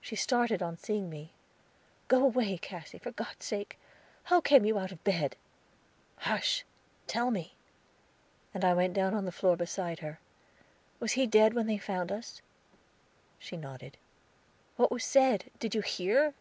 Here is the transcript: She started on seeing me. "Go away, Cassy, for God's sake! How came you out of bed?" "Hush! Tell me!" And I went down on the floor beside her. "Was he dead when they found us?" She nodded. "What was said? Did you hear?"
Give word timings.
She 0.00 0.16
started 0.16 0.64
on 0.64 0.76
seeing 0.76 1.08
me. 1.08 1.32
"Go 2.08 2.24
away, 2.24 2.58
Cassy, 2.58 2.98
for 2.98 3.12
God's 3.12 3.46
sake! 3.46 3.78
How 4.24 4.40
came 4.40 4.64
you 4.64 4.80
out 4.80 4.90
of 4.90 5.04
bed?" 5.04 5.36
"Hush! 6.16 6.64
Tell 7.06 7.30
me!" 7.30 7.54
And 8.52 8.64
I 8.64 8.74
went 8.74 8.94
down 8.94 9.14
on 9.14 9.26
the 9.26 9.30
floor 9.30 9.56
beside 9.56 10.00
her. 10.00 10.18
"Was 10.98 11.12
he 11.12 11.28
dead 11.28 11.54
when 11.54 11.68
they 11.68 11.78
found 11.78 12.10
us?" 12.10 12.42
She 13.38 13.56
nodded. 13.56 13.96
"What 14.74 14.90
was 14.90 15.04
said? 15.04 15.44
Did 15.60 15.72
you 15.76 15.82
hear?" 15.82 16.34